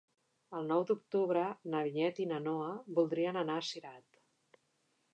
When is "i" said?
2.25-2.27